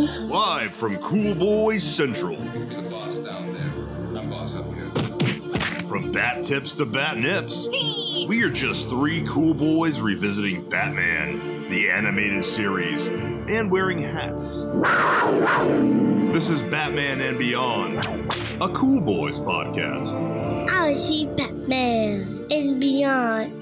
[0.00, 2.32] Live from Cool Boys Central.
[2.42, 4.18] You're the boss down there.
[4.18, 4.90] I'm boss up here.
[5.86, 7.68] From bat tips to bat nips,
[8.26, 14.62] we are just three cool boys revisiting Batman, the animated series, and wearing hats.
[16.32, 17.98] This is Batman and Beyond,
[18.62, 20.14] a Cool Boys podcast.
[20.70, 23.52] I see Batman and beyond.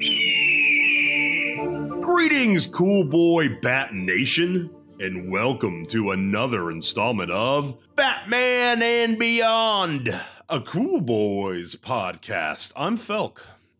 [2.00, 4.70] Greetings, Cool Boy Bat Nation,
[5.00, 12.72] and welcome to another installment of Batman and Beyond, a Cool Boys podcast.
[12.74, 13.38] I'm Felk.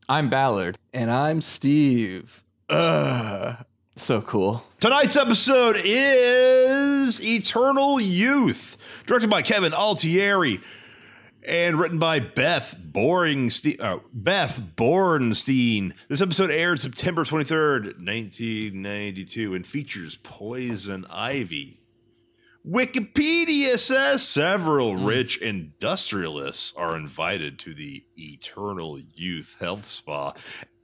[0.09, 0.77] I'm Ballard.
[0.95, 2.45] And I'm Steve.
[2.71, 3.57] Ugh.
[3.97, 4.63] So cool.
[4.79, 8.77] Tonight's episode is Eternal Youth,
[9.07, 10.61] directed by Kevin Altieri
[11.47, 13.81] and written by Beth Boringstein.
[13.81, 15.93] Uh, Beth Bornstein.
[16.09, 21.81] This episode aired September 23rd, 1992, and features Poison Ivy.
[22.69, 30.35] Wikipedia says several rich industrialists are invited to the Eternal Youth Health Spa,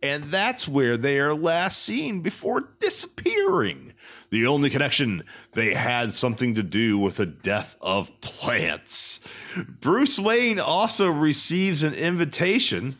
[0.04, 3.94] and that's where they are last seen before disappearing.
[4.28, 9.26] The only connection they had something to do with the death of plants.
[9.80, 12.98] Bruce Wayne also receives an invitation,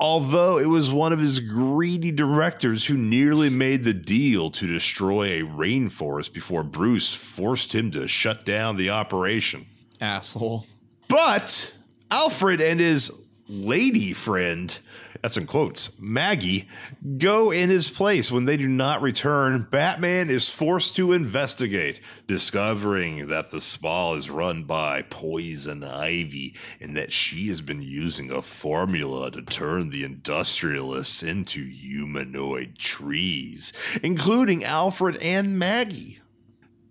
[0.00, 5.42] although it was one of his greedy directors who nearly made the deal to destroy
[5.42, 9.66] a rainforest before Bruce forced him to shut down the operation.
[10.00, 10.64] Asshole.
[11.08, 11.74] But
[12.10, 13.12] Alfred and his
[13.48, 14.78] lady friend,
[15.22, 16.68] that's in quotes, Maggie,
[17.16, 18.30] go in his place.
[18.30, 24.30] When they do not return, Batman is forced to investigate, discovering that the spa is
[24.30, 30.04] run by Poison Ivy and that she has been using a formula to turn the
[30.04, 36.20] industrialists into humanoid trees, including Alfred and Maggie.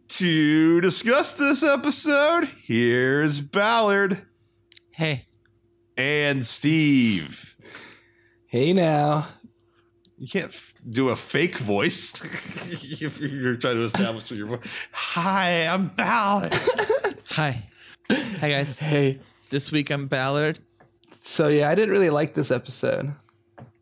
[0.09, 4.25] To discuss this episode, here's Ballard
[4.97, 5.27] Hey.
[5.98, 7.56] And Steve.
[8.46, 9.28] Hey now.
[10.18, 12.13] You can't f- do a fake voice
[13.02, 14.59] if you're trying to establish your voice.
[14.91, 16.56] Hi, I'm Ballard.
[17.30, 17.63] Hi.
[18.09, 18.78] Hi guys.
[18.78, 19.19] Hey.
[19.50, 20.59] This week I'm Ballard.
[21.22, 23.14] So yeah, I didn't really like this episode.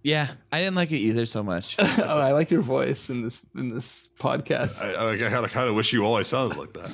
[0.04, 1.76] Yeah, I didn't like it either so much.
[1.80, 4.82] oh, I like your voice in this in this podcast.
[4.82, 6.92] I, I, kind of kind of wish you all I sounded like that.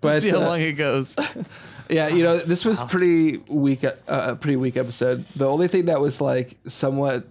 [0.00, 1.14] but See how uh, long it goes.
[1.88, 3.84] Yeah, you know, this was pretty weak.
[3.84, 5.24] Uh, a pretty weak episode.
[5.36, 7.26] The only thing that was like somewhat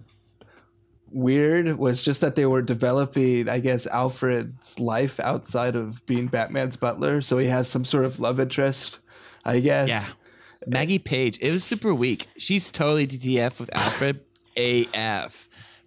[1.10, 6.76] weird was just that they were developing, I guess, Alfred's life outside of being Batman's
[6.76, 7.20] butler.
[7.20, 9.00] So he has some sort of love interest,
[9.44, 9.88] I guess.
[9.88, 10.04] Yeah.
[10.66, 11.38] Maggie Page.
[11.40, 12.28] It was super weak.
[12.36, 14.20] She's totally DTF with Alfred
[14.56, 15.34] AF.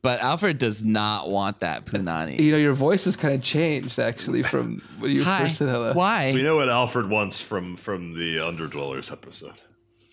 [0.05, 2.39] But Alfred does not want that Punani.
[2.39, 5.39] You know, your voice has kind of changed actually from when you Hi.
[5.39, 5.93] first said hello.
[5.93, 6.31] Why?
[6.31, 9.63] We know what Alfred wants from from the Underdwellers episode.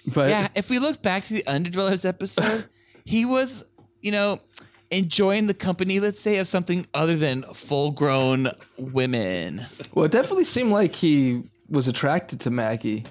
[0.07, 2.67] But yeah, if we look back to the Underdwellers episode,
[3.05, 3.67] he was,
[4.01, 4.41] you know,
[4.91, 9.67] enjoying the company, let's say, of something other than full grown women.
[9.93, 13.05] well, it definitely seemed like he was attracted to Maggie,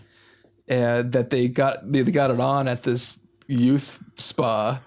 [0.67, 4.79] and that they got they got it on at this youth spa.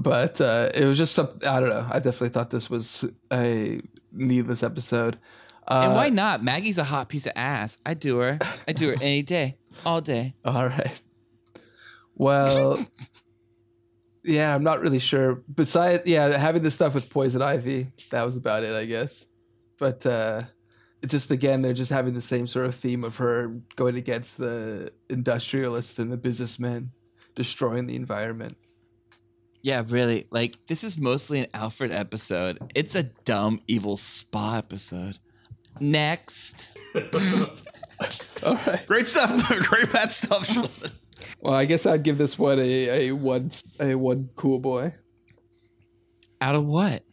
[0.00, 1.84] But uh, it was just some I don't know.
[1.90, 3.80] I definitely thought this was a
[4.12, 5.18] needless episode.
[5.66, 6.42] Uh, And why not?
[6.42, 7.76] Maggie's a hot piece of ass.
[7.84, 8.38] I do her.
[8.68, 10.34] I do her any day, all day.
[10.44, 11.02] All right.
[12.14, 12.78] Well,
[14.24, 15.42] yeah, I'm not really sure.
[15.52, 19.26] Besides, yeah, having the stuff with Poison Ivy, that was about it, I guess.
[19.78, 20.42] But uh,
[21.02, 24.38] it just again, they're just having the same sort of theme of her going against
[24.38, 26.92] the industrialists and the businessmen,
[27.34, 28.56] destroying the environment.
[29.62, 30.26] Yeah, really.
[30.30, 32.58] Like this is mostly an Alfred episode.
[32.74, 35.18] It's a dumb, evil spa episode.
[35.80, 36.68] Next.
[36.94, 38.84] All right.
[38.86, 39.48] Great stuff.
[39.68, 40.48] Great bad stuff.
[41.40, 44.94] Well, I guess I'd give this one a, a one a one cool boy.
[46.40, 47.04] Out of what?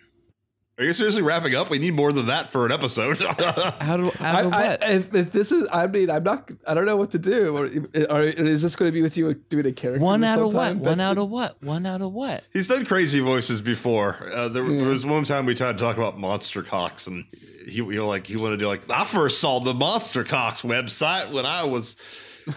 [0.77, 1.69] Are you seriously wrapping up?
[1.69, 3.17] We need more than that for an episode.
[3.79, 4.83] how do, out of I, I, what?
[4.83, 6.51] if, if this is, I mean, I'm not.
[6.67, 7.55] I don't know what to do.
[7.55, 7.63] Or,
[8.09, 10.03] or is this going to be with you doing a character?
[10.03, 10.53] One out of what?
[10.53, 10.79] time?
[10.79, 11.63] One out of what?
[11.63, 12.43] One out of what?
[12.51, 14.29] He's done crazy voices before.
[14.33, 17.23] Uh, there, there was one time we tried to talk about Monster Cocks, and
[17.65, 21.31] he, he like he wanted to do like I first saw the Monster Cocks website
[21.31, 21.95] when I was.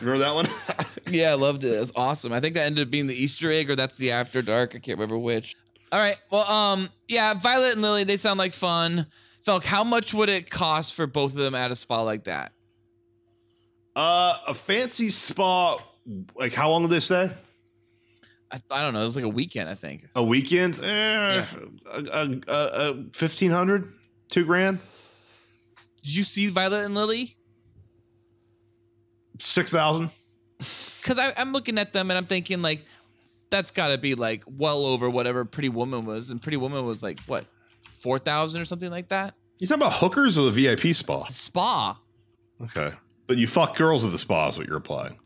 [0.01, 0.47] Remember that one?
[1.11, 1.75] Yeah, I loved it.
[1.75, 2.35] It was awesome.
[2.35, 4.75] I think that ended up being the Easter egg, or that's the After Dark.
[4.75, 5.57] I can't remember which.
[5.91, 6.17] All right.
[6.31, 9.07] Well, um, yeah, Violet and Lily, they sound like fun.
[9.47, 12.53] Felk, how much would it cost for both of them at a spa like that?
[13.99, 15.77] uh, a fancy spa.
[16.37, 17.31] Like how long did they stay?
[18.51, 19.03] I, I don't know.
[19.03, 20.07] It was like a weekend, I think.
[20.15, 20.81] A weekend?
[20.83, 23.93] Eh, a, a, a, a fifteen hundred,
[24.31, 24.79] two grand.
[26.03, 27.37] Did you see Violet and Lily?
[29.41, 30.11] Six thousand.
[30.59, 32.85] because I'm looking at them and I'm thinking like,
[33.51, 37.03] that's got to be like well over whatever Pretty Woman was, and Pretty Woman was
[37.03, 37.45] like what,
[38.01, 39.35] four thousand or something like that.
[39.59, 41.27] You talking about hookers or the VIP spa?
[41.29, 41.99] Spa.
[42.63, 42.93] Okay,
[43.27, 45.19] but you fuck girls at the spa is what you're implying.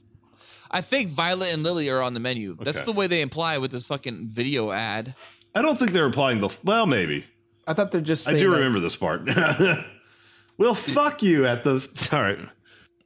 [0.71, 2.57] I think Violet and Lily are on the menu.
[2.61, 2.87] That's Okay.
[2.87, 5.15] the way they imply with this fucking video ad.
[5.55, 6.49] I don't think they're implying the.
[6.65, 7.27] Well, maybe.
[7.67, 8.27] I thought they're just.
[8.29, 9.29] I do that- remember this part.
[10.57, 11.87] we'll fuck you at the.
[12.13, 12.39] All right.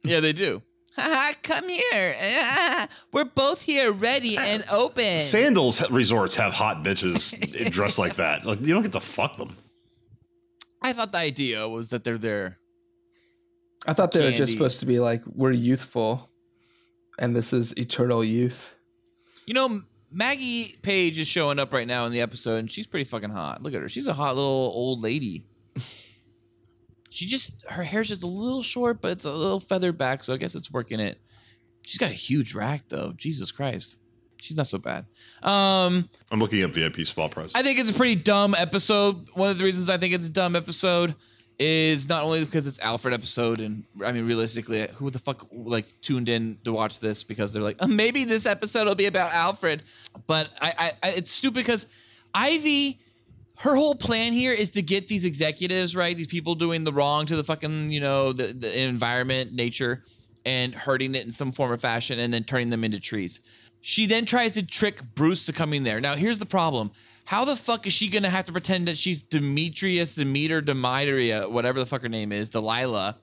[0.03, 0.61] Yeah, they do.
[1.43, 2.87] Come here.
[3.11, 5.19] We're both here, ready uh, and open.
[5.19, 8.45] Sandals resorts have hot bitches dressed like that.
[8.45, 9.55] Like you don't get to fuck them.
[10.81, 12.57] I thought the idea was that they're there.
[13.85, 16.29] I thought they were just supposed to be like we're youthful,
[17.19, 18.75] and this is eternal youth.
[19.45, 23.07] You know, Maggie Page is showing up right now in the episode, and she's pretty
[23.07, 23.61] fucking hot.
[23.61, 23.89] Look at her.
[23.89, 25.45] She's a hot little old lady.
[27.17, 30.35] She just her hair's just a little short, but it's a little feathered back, so
[30.35, 31.19] I guess it's working it.
[31.81, 33.13] She's got a huge rack though.
[33.17, 33.95] Jesus Christ.
[34.39, 35.03] She's not so bad.
[35.41, 37.53] Um, I'm looking at VIP spot price.
[37.55, 39.29] I think it's a pretty dumb episode.
[39.33, 41.15] One of the reasons I think it's a dumb episode
[41.57, 45.87] is not only because it's Alfred episode, and I mean realistically, who the fuck like
[46.03, 49.33] tuned in to watch this because they're like, oh, maybe this episode will be about
[49.33, 49.81] Alfred,
[50.27, 51.87] but I, I, I it's stupid because
[52.35, 52.99] Ivy.
[53.57, 56.15] Her whole plan here is to get these executives, right?
[56.15, 60.03] These people doing the wrong to the fucking, you know, the, the environment, nature,
[60.45, 63.39] and hurting it in some form or fashion, and then turning them into trees.
[63.81, 65.99] She then tries to trick Bruce to coming there.
[65.99, 66.91] Now, here's the problem.
[67.25, 71.79] How the fuck is she gonna have to pretend that she's Demetrius, Demeter, Demetria, whatever
[71.79, 73.17] the fuck her name is, Delilah,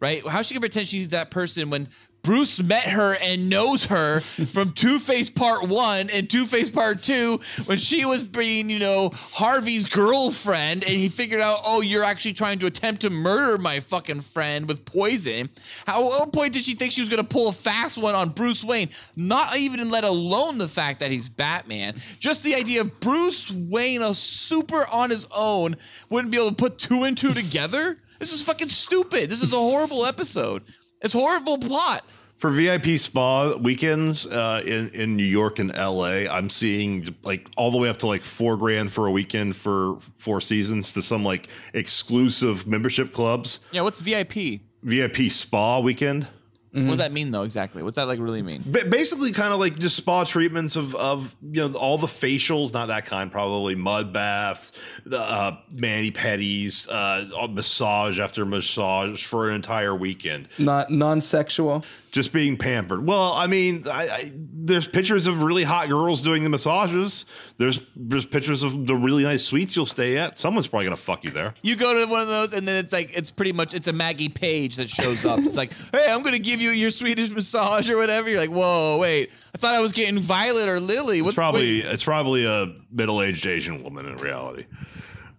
[0.00, 0.26] right?
[0.26, 1.88] How's she gonna pretend she's that person when
[2.22, 4.20] Bruce met her and knows her
[4.52, 8.78] from Two Face Part One and Two Face Part Two when she was being, you
[8.78, 13.58] know, Harvey's girlfriend, and he figured out, oh, you're actually trying to attempt to murder
[13.58, 15.48] my fucking friend with poison.
[15.86, 18.30] How, at what point did she think she was gonna pull a fast one on
[18.30, 18.90] Bruce Wayne?
[19.16, 22.00] Not even let alone the fact that he's Batman.
[22.18, 25.76] Just the idea of Bruce Wayne, a super on his own,
[26.10, 27.98] wouldn't be able to put two and two together.
[28.18, 29.30] This is fucking stupid.
[29.30, 30.62] This is a horrible episode.
[31.00, 32.04] It's horrible plot.
[32.36, 37.72] For VIP spa weekends uh, in in New York and LA, I'm seeing like all
[37.72, 41.24] the way up to like four grand for a weekend for four seasons to some
[41.24, 43.58] like exclusive membership clubs.
[43.72, 44.60] Yeah, what's VIP?
[44.84, 46.28] VIP spa weekend.
[46.72, 47.82] What does that mean though exactly?
[47.82, 48.62] What's that like really mean?
[48.66, 52.72] Ba- basically kind of like just spa treatments of of you know all the facials
[52.74, 54.72] not that kind probably mud baths
[55.06, 61.84] the uh mani pedis uh massage after massage for an entire weekend Not non-sexual.
[62.10, 63.06] Just being pampered.
[63.06, 64.32] Well i mean I, I
[64.68, 67.24] there's pictures of really hot girls doing the massages.
[67.56, 70.38] There's there's pictures of the really nice suites you'll stay at.
[70.38, 71.54] Someone's probably gonna fuck you there.
[71.62, 73.92] You go to one of those, and then it's like it's pretty much it's a
[73.92, 75.38] Maggie Page that shows up.
[75.40, 78.28] It's like, hey, I'm gonna give you your Swedish massage or whatever.
[78.28, 81.18] You're like, whoa, wait, I thought I was getting Violet or Lily.
[81.18, 84.66] it's What's probably wait, it's probably a middle-aged asian woman in reality.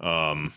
[0.01, 0.53] Um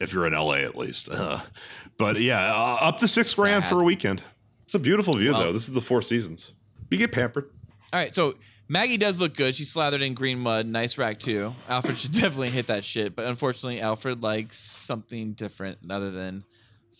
[0.00, 1.08] if you're in la at least.
[1.08, 1.40] Uh,
[1.98, 4.22] but yeah uh, up to six grand for a weekend
[4.68, 6.52] it's a beautiful view Well- though this is the four seasons
[6.90, 7.50] you get pampered
[7.90, 8.34] All right, so
[8.70, 9.54] Maggie does look good.
[9.56, 11.54] She's slathered in green mud, nice rack too.
[11.70, 16.44] Alfred should definitely hit that shit, but unfortunately, Alfred likes something different other than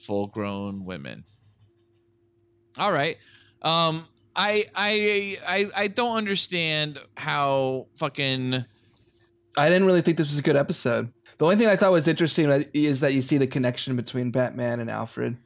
[0.07, 1.25] full-grown women.
[2.79, 3.19] All right,
[3.61, 8.65] um, I I I I don't understand how fucking
[9.59, 11.13] I didn't really think this was a good episode.
[11.37, 14.81] The only thing I thought was interesting is that you see the connection between Batman
[14.81, 15.37] and Alfred.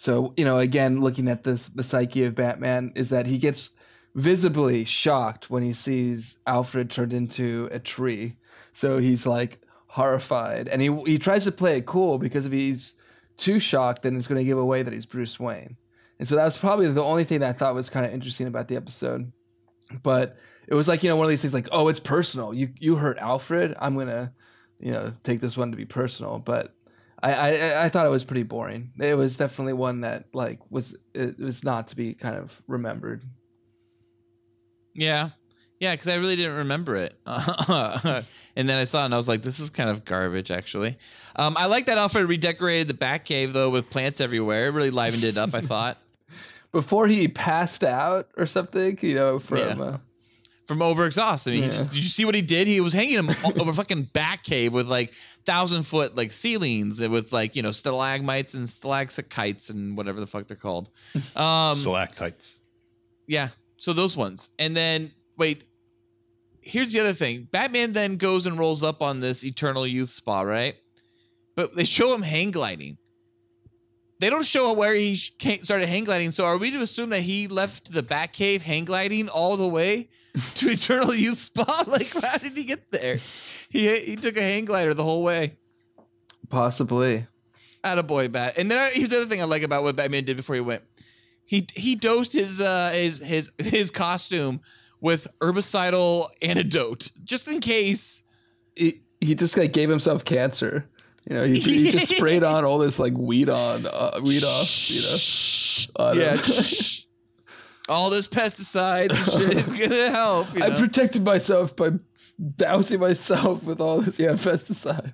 [0.00, 3.68] So you know, again, looking at this, the psyche of Batman is that he gets
[4.14, 8.38] visibly shocked when he sees Alfred turned into a tree.
[8.72, 12.94] So he's like horrified, and he he tries to play it cool because if he's
[13.36, 15.76] too shocked, then it's going to give away that he's Bruce Wayne.
[16.18, 18.46] And so that was probably the only thing that I thought was kind of interesting
[18.46, 19.30] about the episode.
[20.02, 22.54] But it was like you know one of these things like oh it's personal.
[22.54, 23.76] You you hurt Alfred.
[23.78, 24.32] I'm gonna
[24.78, 26.38] you know take this one to be personal.
[26.38, 26.74] But
[27.22, 28.92] I I, I thought it was pretty boring.
[28.98, 33.22] It was definitely one that like was it was not to be kind of remembered.
[34.94, 35.30] Yeah.
[35.78, 37.18] Yeah, because I really didn't remember it.
[37.26, 40.98] and then I saw it and I was like, this is kind of garbage, actually.
[41.36, 44.66] Um, I like that Alfred redecorated the Batcave, though, with plants everywhere.
[44.66, 45.96] It really livened it up, I thought.
[46.70, 49.64] Before he passed out or something, you know, from Yeah.
[49.84, 49.98] uh,
[50.70, 51.48] From overexhaust.
[51.48, 51.82] I mean, Yeah.
[51.82, 52.68] did you see what he did?
[52.68, 55.12] He was hanging him o- over fucking Batcave with like
[55.44, 60.28] thousand foot like ceilings and with like, you know, stalagmites and stalactites and whatever the
[60.28, 60.88] fuck they're called.
[61.34, 62.60] Um, stalactites
[63.26, 63.48] Yeah.
[63.78, 64.50] So those ones.
[64.60, 65.64] And then wait.
[66.60, 67.48] Here's the other thing.
[67.50, 70.76] Batman then goes and rolls up on this Eternal Youth spa, right?
[71.56, 72.96] But they show him hang gliding.
[74.20, 76.30] they don't show where he started hang gliding.
[76.30, 80.10] So are we to assume that he left the Batcave hang gliding all the way
[80.56, 81.84] to Eternal Youth Spa?
[81.86, 83.16] Like, how did he get there?
[83.70, 85.56] He he took a hang glider the whole way.
[86.48, 87.26] Possibly.
[87.84, 88.54] Attaboy, Bat.
[88.58, 90.60] And then I, here's the other thing I like about what Batman did before he
[90.60, 90.82] went.
[91.44, 94.60] He he dosed his uh his his his costume
[95.00, 98.22] with herbicidal antidote just in case.
[98.76, 100.88] He, he just like gave himself cancer.
[101.28, 104.90] You know, he, he just sprayed on all this like weed on, uh, weed off.
[104.90, 106.36] You know, Yeah.
[107.90, 110.56] All those pesticides is gonna help.
[110.56, 111.90] You I protected myself by
[112.56, 115.12] dousing myself with all this yeah pesticide.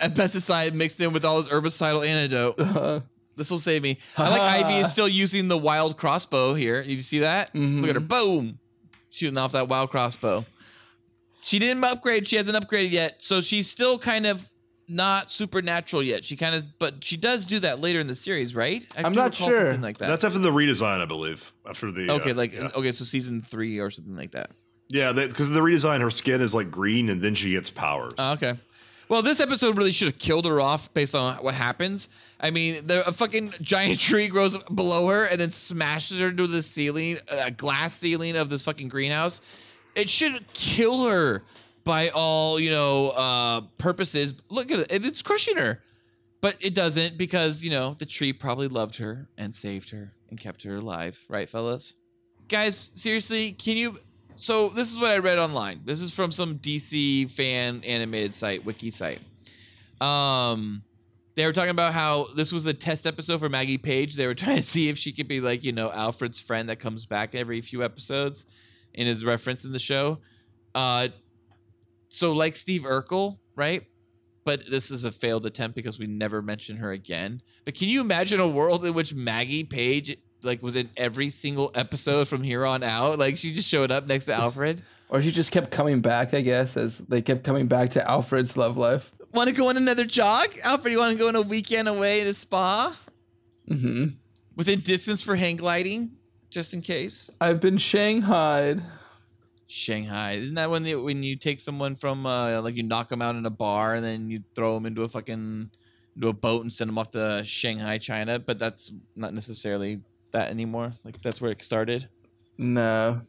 [0.00, 2.60] a pesticide mixed in with all this herbicidal antidote.
[2.60, 3.00] Uh,
[3.34, 3.98] This will save me.
[4.18, 6.82] I like Ivy is still using the wild crossbow here.
[6.82, 7.54] You see that?
[7.54, 8.00] Look at her.
[8.00, 8.58] Boom.
[9.10, 10.44] Shooting off that wild crossbow.
[11.42, 12.28] She didn't upgrade.
[12.28, 13.16] She hasn't upgraded yet.
[13.20, 14.44] So she's still kind of
[14.88, 16.24] not supernatural yet.
[16.24, 18.84] She kind of, but she does do that later in the series, right?
[18.96, 19.66] I I'm not sure.
[19.66, 20.08] Something like that.
[20.08, 21.52] That's after the redesign, I believe.
[21.66, 24.50] After the okay, uh, like yeah, okay, so season three or something like that.
[24.88, 28.12] yeah, because the redesign, her skin is like green, and then she gets powers.
[28.18, 28.58] Oh, okay.
[29.08, 32.08] Well, this episode really should have killed her off based on what happens.
[32.40, 36.46] I mean, the a fucking giant tree grows below her and then smashes her into
[36.46, 39.42] the ceiling, a glass ceiling of this fucking greenhouse.
[39.94, 41.42] It should kill her
[41.84, 44.34] by all you know uh, purposes.
[44.48, 45.80] Look at it; it's crushing her,
[46.40, 50.40] but it doesn't because you know the tree probably loved her and saved her and
[50.40, 51.94] kept her alive, right, fellas?
[52.48, 53.98] Guys, seriously, can you?
[54.34, 55.82] So this is what I read online.
[55.84, 59.20] This is from some DC fan animated site, wiki site.
[60.00, 60.82] Um,
[61.34, 64.16] they were talking about how this was a test episode for Maggie Page.
[64.16, 66.80] They were trying to see if she could be like you know Alfred's friend that
[66.80, 68.44] comes back every few episodes,
[68.94, 70.18] and is referenced in the show.
[70.74, 71.08] Uh,
[72.12, 73.84] so like Steve Urkel, right?
[74.44, 77.40] But this is a failed attempt because we never mention her again.
[77.64, 81.70] But can you imagine a world in which Maggie Page like was in every single
[81.74, 83.18] episode from here on out?
[83.18, 84.82] Like she just showed up next to Alfred.
[85.08, 88.56] or she just kept coming back, I guess, as they kept coming back to Alfred's
[88.56, 89.12] love life.
[89.32, 90.92] Want to go on another jog, Alfred?
[90.92, 92.96] You want to go on a weekend away at a spa
[93.68, 94.06] hmm
[94.56, 96.10] within distance for hang gliding,
[96.50, 97.30] just in case?
[97.40, 98.82] I've been shanghaied.
[99.72, 100.34] Shanghai.
[100.34, 103.36] Isn't that when you, when you take someone from uh, like you knock them out
[103.36, 105.70] in a bar and then you throw them into a fucking
[106.14, 108.38] into a boat and send them off to Shanghai, China?
[108.38, 110.00] But that's not necessarily
[110.32, 110.92] that anymore.
[111.04, 112.08] Like that's where it started.
[112.58, 113.22] No.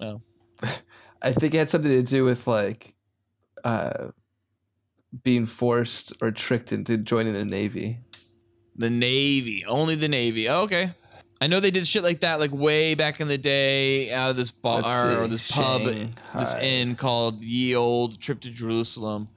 [0.00, 0.22] Oh.
[1.22, 2.94] I think it had something to do with like
[3.62, 4.08] uh
[5.22, 7.98] being forced or tricked into joining the navy.
[8.76, 10.48] The Navy, only the Navy.
[10.48, 10.94] Oh, okay.
[11.40, 14.36] I know they did shit like that, like way back in the day, out of
[14.36, 19.28] this bar or this pub, this inn called Ye Olde Trip to Jerusalem.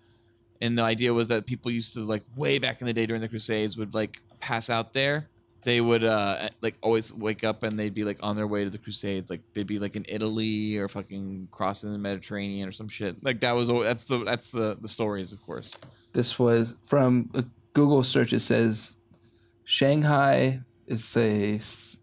[0.60, 3.22] And the idea was that people used to like way back in the day during
[3.22, 5.28] the Crusades would like pass out there.
[5.62, 8.70] They would uh like always wake up and they'd be like on their way to
[8.70, 9.30] the Crusades.
[9.30, 13.16] Like they'd be like in Italy or fucking crossing the Mediterranean or some shit.
[13.24, 15.72] Like that was that's the that's the the stories, of course.
[16.12, 18.34] This was from a Google search.
[18.34, 18.98] It says
[19.64, 21.98] Shanghai is a s-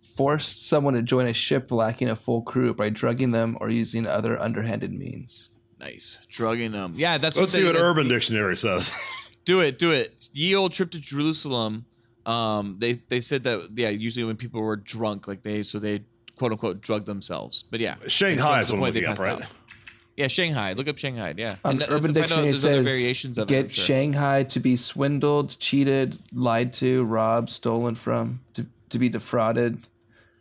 [0.00, 4.06] forced someone to join a ship lacking a full crew by drugging them or using
[4.06, 5.50] other underhanded means.
[5.80, 6.94] Nice drugging them.
[6.96, 8.92] Yeah, that's Let's what see what Urban Dictionary says.
[9.44, 10.14] Do it, do it.
[10.32, 11.84] Ye Olde Trip to Jerusalem.
[12.24, 16.00] Um, they they said that yeah, usually when people were drunk, like they so they
[16.38, 17.64] quote unquote drug themselves.
[17.70, 19.42] But yeah, Shanghai to is the what I'm point they up, passed right?
[19.42, 19.48] out.
[20.16, 20.74] Yeah, Shanghai.
[20.74, 21.34] Look up Shanghai.
[21.36, 21.56] Yeah.
[21.64, 23.84] On And uh, Urban find out Dictionary, it says variations of get I'm sure.
[23.84, 29.86] Shanghai to be swindled, cheated, lied to, robbed, stolen from, to, to be defrauded,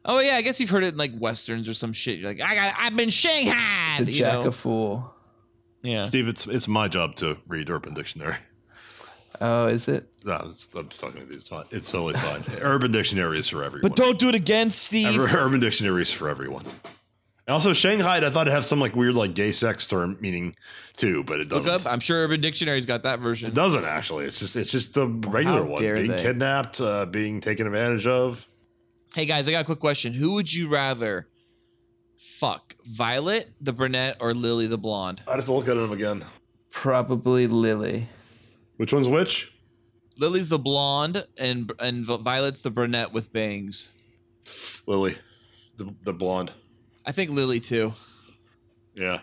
[0.05, 2.19] Oh yeah, I guess you've heard it in like westerns or some shit.
[2.19, 3.95] You're like, I got, I've been Shanghai.
[3.97, 4.49] to you jack know?
[4.49, 5.13] a fool.
[5.81, 6.01] yeah.
[6.01, 8.35] Steve, it's it's my job to read Urban Dictionary.
[9.41, 10.07] Oh, is it?
[10.23, 11.37] No, it's, I'm just fucking with you.
[11.37, 11.65] It's fine.
[11.71, 12.43] It's totally fine.
[12.61, 13.89] Urban Dictionary is for everyone.
[13.89, 15.17] But don't do it again, Steve.
[15.17, 16.65] Ur- Urban Dictionary is for everyone.
[17.45, 20.55] And also, Shanghai, I thought it had some like weird like gay sex term meaning
[20.95, 21.69] too, but it doesn't.
[21.69, 21.85] up.
[21.85, 23.49] I'm sure Urban Dictionary's got that version.
[23.49, 24.25] It doesn't actually.
[24.25, 25.81] It's just it's just the regular How one.
[25.81, 26.17] dare Being they.
[26.21, 28.45] kidnapped, uh, being taken advantage of.
[29.13, 30.13] Hey guys, I got a quick question.
[30.13, 31.27] Who would you rather
[32.39, 32.75] fuck?
[32.85, 35.21] Violet, the brunette, or Lily, the blonde?
[35.27, 36.23] I'd have to look at them again.
[36.71, 38.07] Probably Lily.
[38.77, 39.53] Which one's which?
[40.17, 43.89] Lily's the blonde, and and Violet's the brunette with bangs.
[44.87, 45.17] Lily,
[45.75, 46.53] the the blonde.
[47.05, 47.93] I think Lily too.
[48.95, 49.19] Yeah.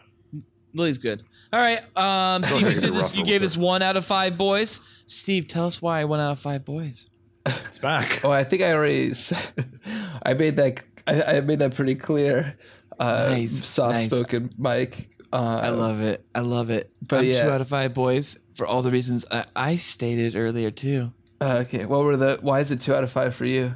[0.75, 1.23] Lily's good.
[1.53, 4.81] All right, um, Steve, you, said this, you gave us one out of five boys.
[5.07, 7.09] Steve, tell us why one out of five boys.
[7.45, 8.25] It's back.
[8.25, 9.51] Oh, I think I already said,
[10.25, 12.57] I made that I, I made that pretty clear.
[13.01, 14.07] Uh, Nice, soft nice.
[14.07, 15.09] spoken Mike.
[15.33, 16.25] Uh, I love it.
[16.35, 16.93] I love it.
[17.03, 17.45] but I'm yeah.
[17.45, 21.13] two out of five boys for all the reasons I, I stated earlier too.
[21.41, 21.87] Uh, okay.
[21.87, 22.39] What were the?
[22.43, 23.75] Why is it two out of five for you?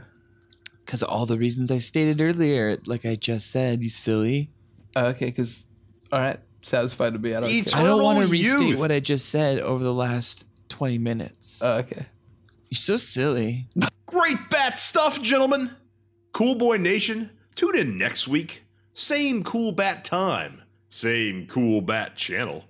[0.85, 4.51] Because of all the reasons I stated earlier, like I just said, you silly.
[4.95, 5.67] Uh, okay, because
[6.13, 7.35] all right, satisfied to be.
[7.35, 7.83] I don't Each- care.
[7.83, 8.79] I don't want to Eternal restate youth.
[8.79, 11.61] what I just said over the last 20 minutes.
[11.63, 12.07] Uh, okay.
[12.69, 13.67] You're so silly.
[14.07, 15.71] Great bat stuff, gentlemen.
[16.33, 18.65] Cool Boy Nation, tune in next week.
[18.93, 22.65] Same cool bat time, same cool bat channel.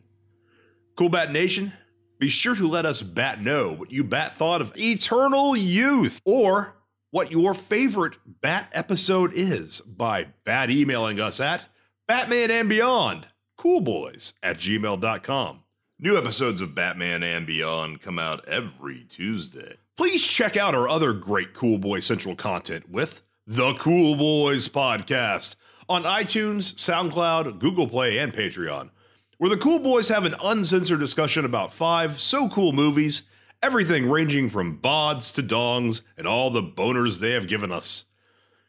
[0.97, 1.73] Cool Bat Nation,
[2.19, 6.77] be sure to let us bat know what you bat thought of Eternal Youth or
[7.15, 11.65] what your favorite bat episode is by bat emailing us at
[12.09, 15.61] Batman and Beyond, coolboys at gmail.com.
[16.01, 19.77] New episodes of Batman and Beyond come out every Tuesday.
[19.97, 25.55] Please check out our other great Cool Boy Central content with The Cool Boys Podcast
[25.89, 28.91] on iTunes, SoundCloud, Google Play, and Patreon,
[29.39, 33.23] where the Cool Boys have an uncensored discussion about five so cool movies,
[33.65, 38.05] everything ranging from bods to dongs and all the boners they have given us.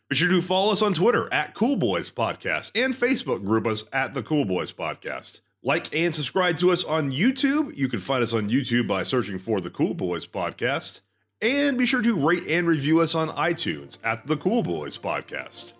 [0.07, 3.83] Be sure to follow us on Twitter at Cool Boys Podcast and Facebook group us
[3.91, 5.41] at the Cool Boys Podcast.
[5.63, 7.75] Like and subscribe to us on YouTube.
[7.75, 11.01] You can find us on YouTube by searching for the Cool Boys Podcast.
[11.41, 15.73] And be sure to rate and review us on iTunes at the Cool Boys Podcast.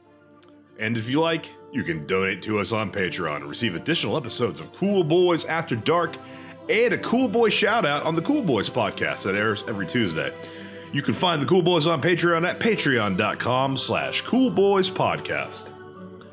[0.77, 4.60] And if you like, you can donate to us on Patreon and receive additional episodes
[4.60, 6.17] of Cool Boys After Dark
[6.69, 10.34] and a Cool Boy shout out on the Cool Boys podcast that airs every Tuesday.
[10.91, 15.72] You can find the Cool Boys on Patreon at patreon.com slash Cool Boys Podcast.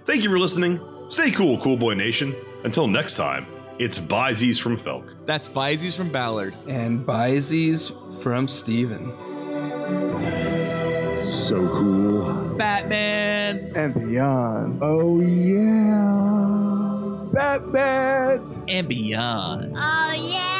[0.04, 0.80] Thank you for listening.
[1.08, 2.34] Stay cool, Cool Boy Nation.
[2.64, 3.46] Until next time,
[3.78, 5.14] it's Byzies from Felk.
[5.26, 6.54] That's Bizees from Ballard.
[6.68, 9.10] And Byzies from Steven.
[11.20, 12.56] So cool.
[12.56, 14.78] Batman And beyond.
[14.82, 16.31] Oh yeah.
[17.32, 18.64] Batman.
[18.68, 19.74] and beyond.
[19.76, 20.51] Oh, yeah.